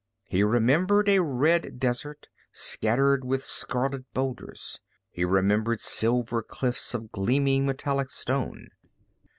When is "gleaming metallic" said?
7.11-8.09